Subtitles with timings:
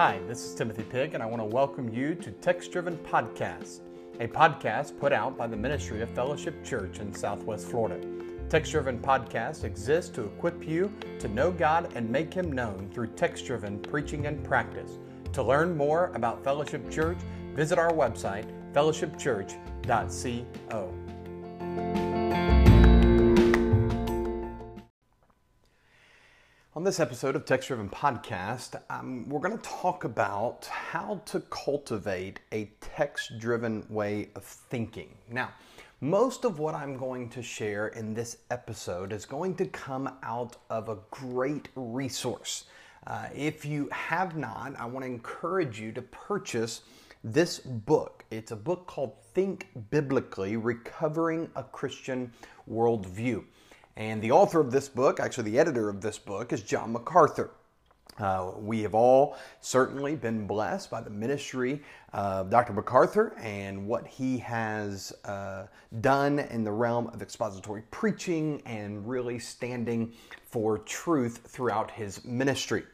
[0.00, 3.80] Hi, this is Timothy Pig, and I want to welcome you to Text Driven Podcast,
[4.18, 8.00] a podcast put out by the Ministry of Fellowship Church in Southwest Florida.
[8.48, 13.08] Text Driven Podcast exists to equip you to know God and make Him known through
[13.08, 14.92] text driven preaching and practice.
[15.34, 17.18] To learn more about Fellowship Church,
[17.54, 21.09] visit our website, fellowshipchurch.co.
[26.80, 31.40] On this episode of Text Driven Podcast, um, we're going to talk about how to
[31.50, 35.14] cultivate a text driven way of thinking.
[35.30, 35.50] Now,
[36.00, 40.56] most of what I'm going to share in this episode is going to come out
[40.70, 42.64] of a great resource.
[43.06, 46.80] Uh, if you have not, I want to encourage you to purchase
[47.22, 48.24] this book.
[48.30, 52.32] It's a book called Think Biblically Recovering a Christian
[52.66, 53.44] Worldview.
[54.00, 57.50] And the author of this book, actually the editor of this book, is John MacArthur.
[58.18, 61.82] Uh, we have all certainly been blessed by the ministry
[62.14, 62.72] of Dr.
[62.72, 65.66] MacArthur and what he has uh,
[66.00, 70.14] done in the realm of expository preaching and really standing
[70.46, 72.84] for truth throughout his ministry.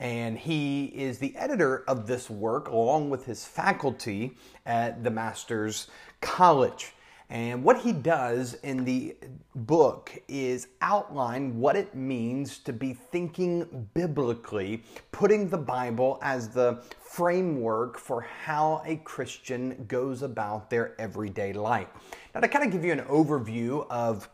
[0.00, 5.86] And he is the editor of this work along with his faculty at the Master's
[6.20, 6.92] College.
[7.28, 9.16] And what he does in the
[9.54, 16.82] book is outline what it means to be thinking biblically, putting the Bible as the
[17.00, 21.88] framework for how a Christian goes about their everyday life.
[22.32, 24.28] Now, to kind of give you an overview of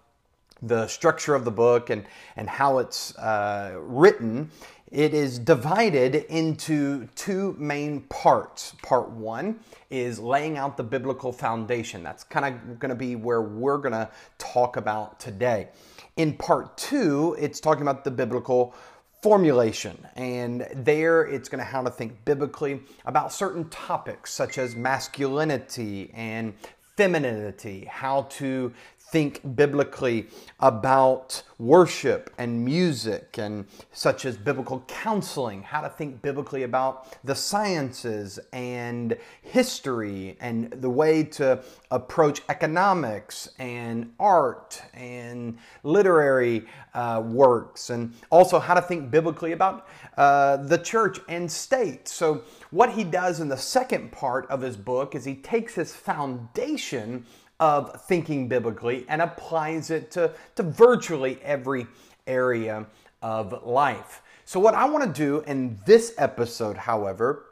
[0.63, 2.05] the structure of the book and,
[2.37, 4.51] and how it's uh, written,
[4.91, 8.75] it is divided into two main parts.
[8.83, 9.59] Part one
[9.91, 12.03] is laying out the biblical foundation.
[12.03, 15.69] That's kind of going to be where we're going to talk about today.
[16.17, 18.75] In part two, it's talking about the biblical
[19.23, 19.97] formulation.
[20.17, 26.11] And there it's going to how to think biblically about certain topics such as masculinity
[26.13, 26.53] and
[26.97, 28.73] femininity, how to
[29.13, 30.27] think biblically
[30.61, 37.35] about worship and music and such as biblical counseling, how to think biblically about the
[37.35, 46.65] sciences and history and the way to approach economics and art and literary
[46.95, 52.09] uh, works and also how to think biblically about uh, the church and state.
[52.09, 52.43] So
[52.73, 57.27] what he does in the second part of his book is he takes his foundation
[57.61, 61.87] of thinking biblically and applies it to, to virtually every
[62.27, 62.87] area
[63.21, 64.23] of life.
[64.47, 67.45] So, what I want to do in this episode, however,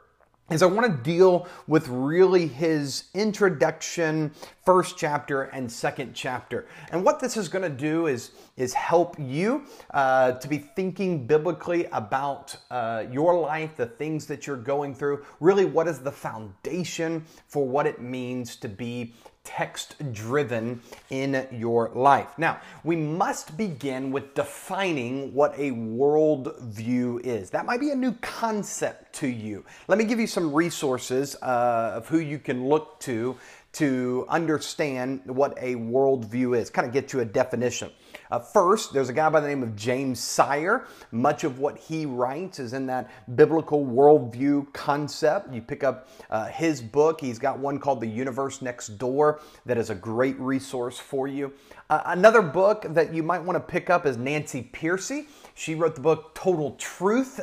[0.51, 4.31] is I want to deal with really his introduction,
[4.65, 6.67] first chapter and second chapter.
[6.91, 9.63] And what this is going to do is, is help you
[9.93, 15.25] uh, to be thinking biblically about uh, your life, the things that you're going through.
[15.39, 21.91] Really, what is the foundation for what it means to be text driven in your
[21.95, 22.37] life.
[22.37, 27.49] Now, we must begin with defining what a worldview is.
[27.49, 29.65] That might be a new concept to you.
[29.87, 33.35] Let me give you some resources uh, of who you can look to
[33.73, 37.89] to understand what a worldview is, kind of get you a definition.
[38.31, 40.87] Uh, first, there's a guy by the name of James Sire.
[41.11, 45.53] Much of what he writes is in that biblical worldview concept.
[45.53, 49.77] You pick up uh, his book, he's got one called The Universe Next Door that
[49.77, 51.51] is a great resource for you.
[51.89, 55.25] Uh, another book that you might want to pick up is Nancy Pearcey.
[55.55, 57.41] She wrote the book Total Truth,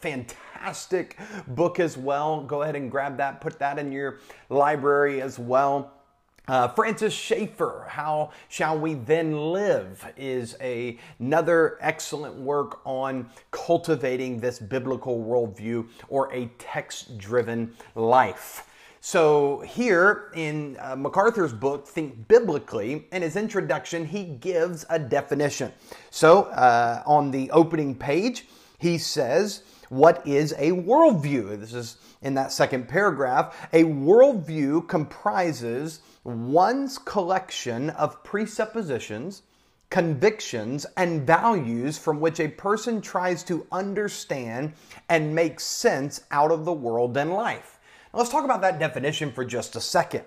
[0.00, 1.18] fantastic
[1.48, 2.42] book as well.
[2.44, 5.92] Go ahead and grab that, put that in your library as well.
[6.50, 14.40] Uh, Francis Schaeffer, How Shall We Then Live, is a, another excellent work on cultivating
[14.40, 18.66] this biblical worldview or a text driven life.
[19.00, 25.72] So, here in uh, MacArthur's book, Think Biblically, in his introduction, he gives a definition.
[26.10, 28.48] So, uh, on the opening page,
[28.80, 31.58] he says, What is a worldview?
[31.58, 33.68] This is in that second paragraph.
[33.72, 39.42] A worldview comprises one's collection of presuppositions,
[39.90, 44.74] convictions, and values from which a person tries to understand
[45.08, 47.80] and make sense out of the world and life.
[48.12, 50.22] Now, let's talk about that definition for just a second.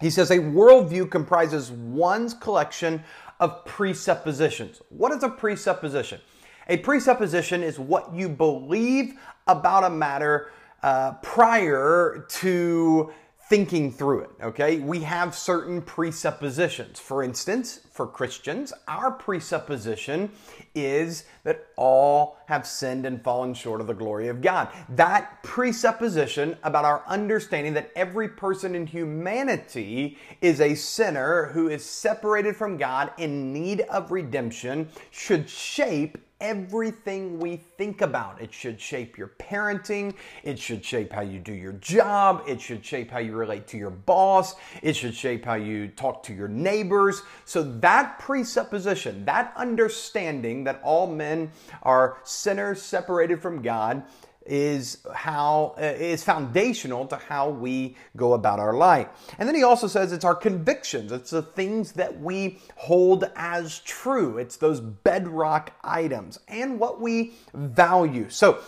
[0.00, 3.04] He says a worldview comprises one's collection
[3.38, 4.82] of presuppositions.
[4.88, 6.20] What is a presupposition?
[6.70, 9.14] A presupposition is what you believe
[9.46, 13.10] about a matter uh, prior to
[13.48, 14.78] thinking through it, okay?
[14.78, 17.00] We have certain presuppositions.
[17.00, 20.30] For instance, for Christians, our presupposition
[20.74, 24.68] is that all have sinned and fallen short of the glory of God.
[24.90, 31.82] That presupposition about our understanding that every person in humanity is a sinner who is
[31.82, 38.40] separated from God in need of redemption should shape everything we think about.
[38.40, 40.14] It should shape your parenting.
[40.42, 42.44] It should shape how you do your job.
[42.46, 44.54] It should shape how you relate to your boss.
[44.82, 47.22] It should shape how you talk to your neighbors.
[47.44, 51.50] So that presupposition, that understanding that all men
[51.82, 54.04] are sinners separated from God
[54.48, 59.08] is how uh, is foundational to how we go about our life.
[59.38, 61.12] And then he also says it's our convictions.
[61.12, 64.38] It's the things that we hold as true.
[64.38, 68.30] It's those bedrock items and what we value.
[68.30, 68.60] So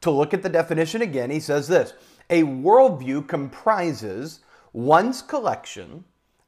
[0.00, 1.94] to look at the definition again, he says this:
[2.28, 4.40] a worldview comprises
[4.72, 6.04] one's collection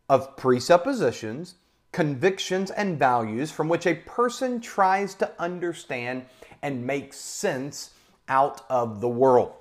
[0.09, 1.55] of presuppositions,
[1.93, 6.25] convictions, and values from which a person tries to understand
[6.63, 7.91] and make sense
[8.31, 9.53] out of the world.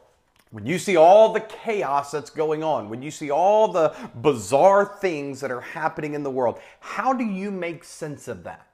[0.51, 4.85] When you see all the chaos that's going on, when you see all the bizarre
[4.85, 8.67] things that are happening in the world, how do you make sense of that?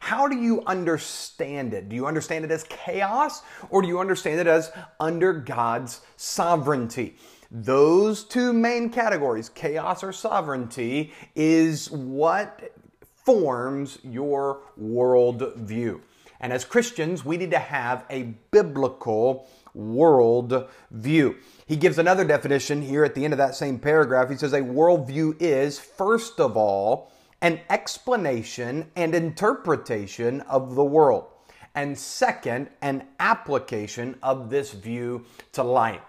[0.00, 1.88] How do you understand it?
[1.88, 7.16] Do you understand it as chaos or do you understand it as under God's sovereignty?
[7.50, 12.72] Those two main categories, chaos or sovereignty, is what
[13.24, 16.00] forms your worldview.
[16.40, 21.36] And as Christians, we need to have a biblical world view.
[21.66, 24.30] He gives another definition here at the end of that same paragraph.
[24.30, 31.26] He says a worldview is, first of all, an explanation and interpretation of the world.
[31.74, 36.00] And second, an application of this view to life.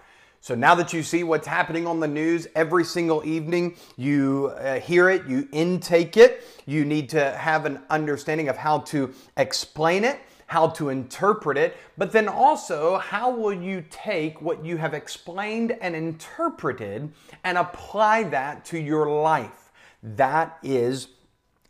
[0.41, 4.79] So now that you see what's happening on the news every single evening, you uh,
[4.79, 10.05] hear it, you intake it, you need to have an understanding of how to explain
[10.05, 14.93] it, how to interpret it, but then also how will you take what you have
[14.93, 17.11] explained and interpreted
[17.43, 19.71] and apply that to your life?
[20.01, 21.09] That is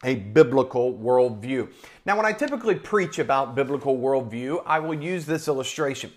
[0.03, 1.71] a biblical worldview.
[2.05, 6.13] Now, when I typically preach about biblical worldview, I will use this illustration.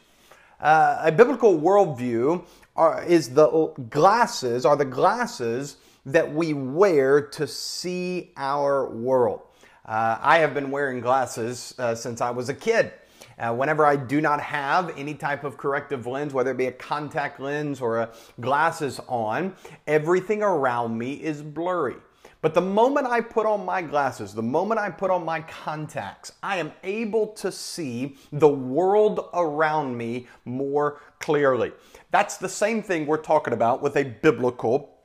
[0.62, 2.44] Uh, a biblical worldview
[2.76, 3.48] are, is the
[3.90, 9.40] glasses, are the glasses that we wear to see our world.
[9.84, 12.92] Uh, I have been wearing glasses uh, since I was a kid.
[13.40, 16.72] Uh, whenever I do not have any type of corrective lens, whether it be a
[16.72, 18.10] contact lens or a
[18.40, 19.56] glasses on,
[19.88, 21.96] everything around me is blurry.
[22.42, 26.32] But the moment I put on my glasses, the moment I put on my contacts,
[26.42, 31.70] I am able to see the world around me more clearly.
[32.10, 34.98] That's the same thing we're talking about with a biblical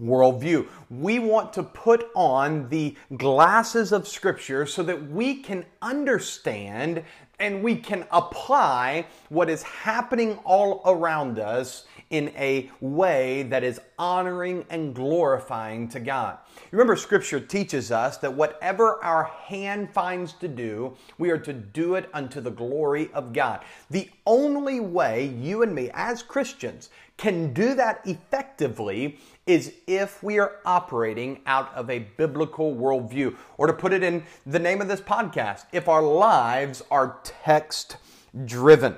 [0.00, 0.68] worldview.
[0.88, 7.02] We want to put on the glasses of Scripture so that we can understand
[7.40, 13.80] and we can apply what is happening all around us in a way that is
[13.98, 16.38] honoring and glorifying to God.
[16.70, 21.94] Remember, Scripture teaches us that whatever our hand finds to do, we are to do
[21.94, 23.64] it unto the glory of God.
[23.90, 30.38] The only way you and me, as Christians, can do that effectively is if we
[30.38, 33.36] are operating out of a biblical worldview.
[33.58, 37.98] Or to put it in the name of this podcast, if our lives are text
[38.44, 38.96] driven.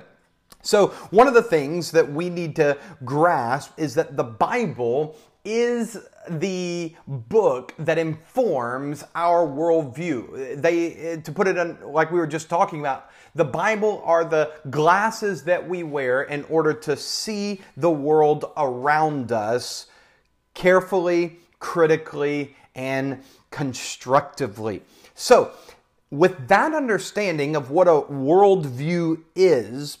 [0.63, 5.15] So, one of the things that we need to grasp is that the Bible
[5.47, 5.97] is
[6.29, 10.61] the book that informs our worldview.
[10.61, 14.25] They, eh, to put it in, like we were just talking about, the Bible are
[14.25, 19.87] the glasses that we wear in order to see the world around us
[20.53, 24.81] carefully, critically, and constructively.
[25.15, 25.51] So,
[26.11, 29.99] with that understanding of what a worldview is,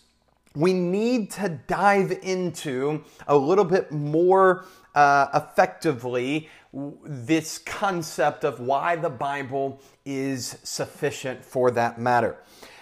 [0.57, 4.65] we need to dive into a little bit more
[4.97, 12.37] uh, effectively this concept of why the Bible is sufficient for that matter.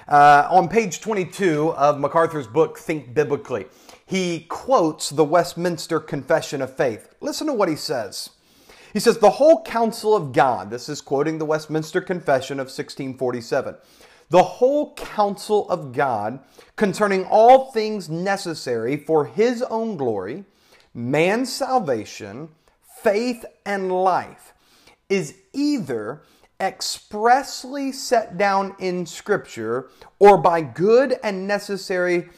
[0.08, 3.66] Uh, on page 22 of MacArthur's book, Think Biblically,
[4.06, 7.14] he quotes the Westminster Confession of Faith.
[7.20, 8.30] Listen to what he says.
[8.94, 13.76] He says, The whole counsel of God, this is quoting the Westminster Confession of 1647,
[14.30, 16.40] the whole counsel of God
[16.78, 20.46] concerning all things necessary for his own glory,
[20.96, 22.50] man's salvation,
[23.04, 24.54] faith, and life
[25.10, 26.22] is either
[26.60, 32.30] expressly set down in Scripture or by good and necessary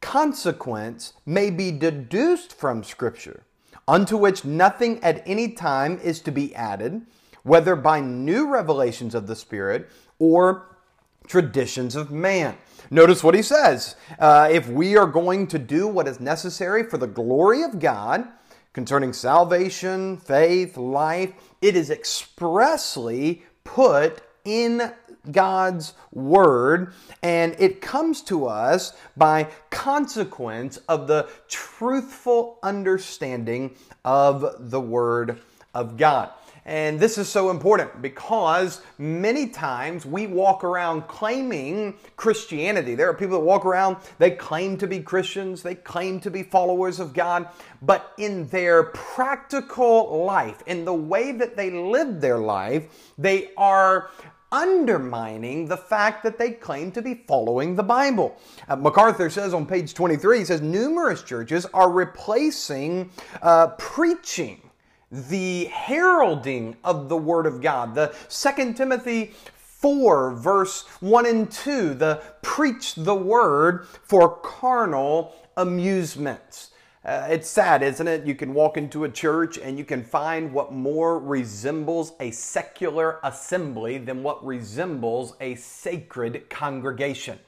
[0.00, 3.44] consequence may be deduced from Scripture.
[3.88, 7.02] unto which nothing at any time is to be added,
[7.42, 10.71] whether by new revelations of the Spirit or
[11.32, 12.54] traditions of man.
[12.90, 13.96] Notice what he says.
[14.18, 18.28] Uh, if we are going to do what is necessary for the glory of God
[18.74, 24.92] concerning salvation, faith, life, it is expressly put in
[25.30, 33.74] God's word, and it comes to us by consequence of the truthful understanding
[34.04, 35.40] of the word
[35.72, 36.30] of God.
[36.64, 42.94] And this is so important because many times we walk around claiming Christianity.
[42.94, 46.44] There are people that walk around, they claim to be Christians, they claim to be
[46.44, 47.48] followers of God,
[47.80, 54.10] but in their practical life, in the way that they live their life, they are
[54.52, 58.36] undermining the fact that they claim to be following the Bible.
[58.68, 64.60] Uh, MacArthur says on page 23, he says, numerous churches are replacing uh, preaching
[65.12, 67.94] the heralding of the Word of God.
[67.94, 76.70] The Second Timothy 4, verse 1 and 2, the preach the Word for carnal amusements.
[77.04, 78.24] Uh, it's sad, isn't it?
[78.24, 83.18] You can walk into a church and you can find what more resembles a secular
[83.24, 87.38] assembly than what resembles a sacred congregation.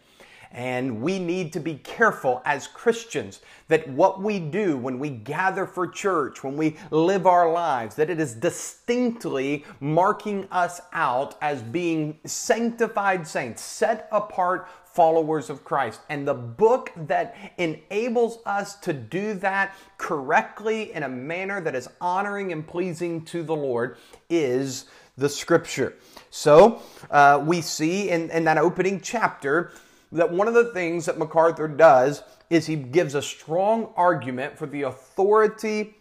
[0.54, 5.66] And we need to be careful as Christians that what we do when we gather
[5.66, 11.60] for church, when we live our lives, that it is distinctly marking us out as
[11.60, 16.00] being sanctified saints, set apart followers of Christ.
[16.08, 21.88] And the book that enables us to do that correctly in a manner that is
[22.00, 23.96] honoring and pleasing to the Lord
[24.30, 24.84] is
[25.16, 25.94] the Scripture.
[26.30, 26.80] So
[27.10, 29.72] uh, we see in, in that opening chapter
[30.14, 34.66] that one of the things that MacArthur does is he gives a strong argument for
[34.66, 35.94] the authority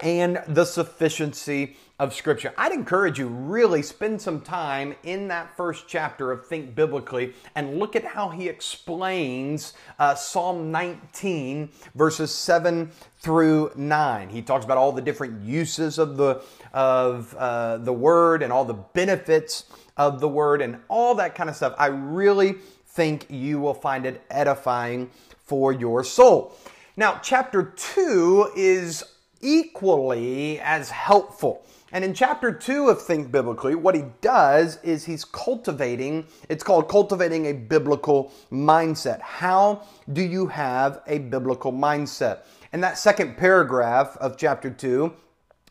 [0.00, 2.54] and the sufficiency of Scripture.
[2.56, 7.78] I'd encourage you really spend some time in that first chapter of Think Biblically and
[7.78, 14.30] look at how he explains uh, Psalm 19, verses 7 through 9.
[14.30, 16.42] He talks about all the different uses of the
[16.72, 19.64] of uh, the word and all the benefits
[19.98, 21.74] of the word and all that kind of stuff.
[21.76, 22.54] I really
[22.92, 25.10] think you will find it edifying
[25.44, 26.54] for your soul.
[26.96, 29.04] Now, chapter 2 is
[29.40, 31.64] equally as helpful.
[31.92, 36.88] And in chapter 2 of Think Biblically, what he does is he's cultivating, it's called
[36.88, 39.20] cultivating a biblical mindset.
[39.20, 39.82] How
[40.12, 42.40] do you have a biblical mindset?
[42.72, 45.12] In that second paragraph of chapter 2,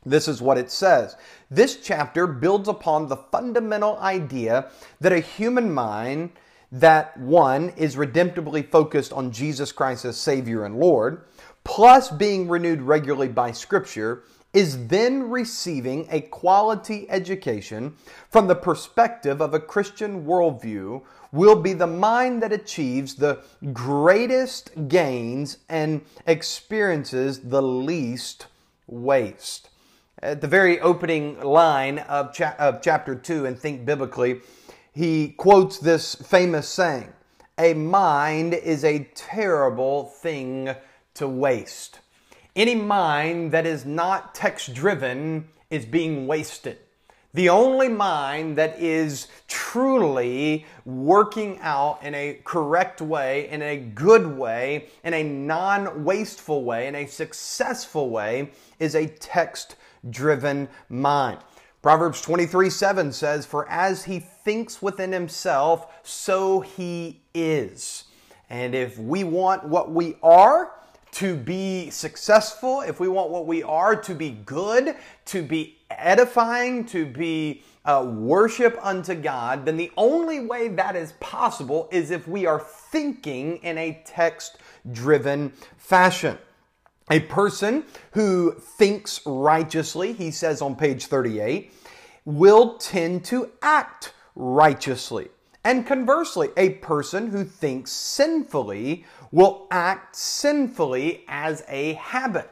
[0.06, 1.16] this is what it says.
[1.50, 6.32] This chapter builds upon the fundamental idea that a human mind
[6.72, 11.24] that one is redemptively focused on Jesus Christ as Savior and Lord,
[11.64, 14.24] plus being renewed regularly by Scripture,
[14.54, 17.96] is then receiving a quality education
[18.30, 24.72] from the perspective of a Christian worldview will be the mind that achieves the greatest
[24.88, 28.48] gains and experiences the least
[28.88, 29.70] waste.
[30.22, 34.42] At the very opening line of, cha- of chapter 2 and Think Biblically,
[35.00, 37.08] he quotes this famous saying
[37.58, 40.76] A mind is a terrible thing
[41.14, 42.00] to waste.
[42.54, 46.80] Any mind that is not text driven is being wasted.
[47.34, 54.28] The only mind that is truly working out in a correct way, in a good
[54.28, 59.78] way, in a non wasteful way, in a successful way, is a text
[60.10, 61.40] driven mind.
[61.82, 68.06] Proverbs 23 7 says, For as he thinks within himself, so he is.
[68.50, 70.72] And if we want what we are
[71.12, 76.84] to be successful, if we want what we are to be good, to be edifying,
[76.86, 82.28] to be uh, worship unto God, then the only way that is possible is if
[82.28, 84.58] we are thinking in a text
[84.92, 86.40] driven fashion.
[87.12, 91.72] A person who thinks righteously, he says on page 38,
[92.26, 95.28] will tend to act righteously.
[95.66, 102.50] And conversely, a person who thinks sinfully will act sinfully as a habit.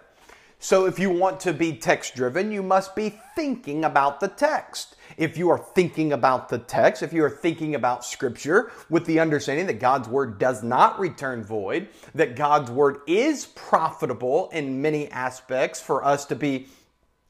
[0.60, 4.96] So if you want to be text driven, you must be thinking about the text.
[5.16, 9.20] If you are thinking about the text, if you are thinking about scripture with the
[9.20, 15.10] understanding that God's word does not return void, that God's word is profitable in many
[15.12, 16.68] aspects for us to be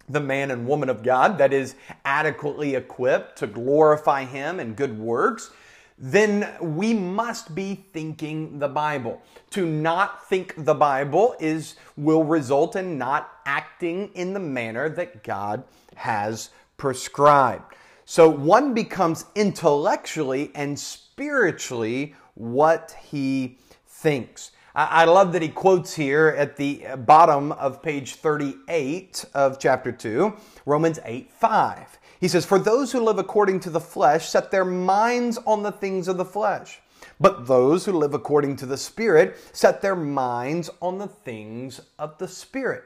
[0.10, 4.98] the man and woman of God that is adequately equipped to glorify Him in good
[4.98, 5.52] works,
[5.98, 9.22] then we must be thinking the Bible.
[9.52, 15.24] To not think the Bible is will result in not acting in the manner that
[15.24, 15.64] God
[15.96, 17.76] has prescribed.
[18.06, 24.52] So one becomes intellectually and spiritually what he thinks.
[24.80, 30.36] I love that he quotes here at the bottom of page 38 of chapter 2,
[30.68, 32.00] Romans 8 5.
[32.20, 35.72] He says, For those who live according to the flesh set their minds on the
[35.72, 36.80] things of the flesh.
[37.20, 42.16] But those who live according to the Spirit set their minds on the things of
[42.20, 42.84] the Spirit.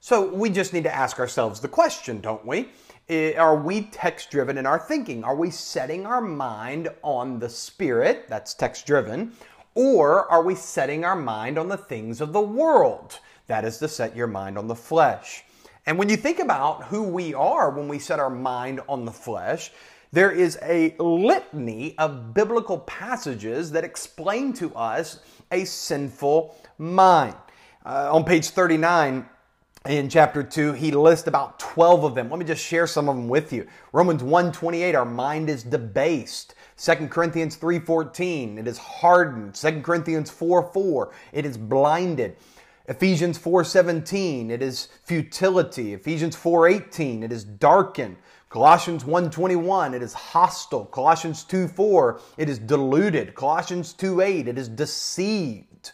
[0.00, 2.70] So we just need to ask ourselves the question, don't we?
[3.36, 5.22] Are we text driven in our thinking?
[5.24, 8.30] Are we setting our mind on the Spirit?
[8.30, 9.32] That's text driven
[9.74, 13.18] or are we setting our mind on the things of the world?
[13.46, 15.44] That is to set your mind on the flesh.
[15.86, 19.12] And when you think about who we are when we set our mind on the
[19.12, 19.70] flesh,
[20.12, 27.34] there is a litany of biblical passages that explain to us a sinful mind.
[27.84, 29.28] Uh, on page 39,
[29.86, 33.16] in chapter 2 he lists about 12 of them let me just share some of
[33.16, 39.54] them with you romans 1.28 our mind is debased 2 corinthians 3.14 it is hardened
[39.54, 42.36] 2 corinthians 4.4 it is blinded
[42.86, 48.16] ephesians 4.17 it is futility ephesians 4.18 it is darkened
[48.54, 50.84] Colossians 1:21 it is hostile.
[50.84, 53.34] Colossians 2:4 it is deluded.
[53.34, 55.90] Colossians 2:8 it is deceived.